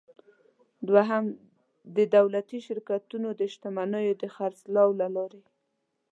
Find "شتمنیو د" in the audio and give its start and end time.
3.53-4.23